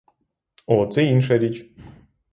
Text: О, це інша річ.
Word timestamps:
О, 0.65 0.87
це 0.87 1.03
інша 1.03 1.37
річ. 1.37 1.71